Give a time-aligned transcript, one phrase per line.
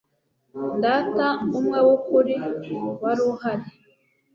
[0.83, 1.27] data
[1.57, 2.35] umwe w'ukuri,
[3.01, 3.65] wari uhari